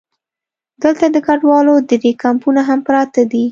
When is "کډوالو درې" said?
1.27-2.11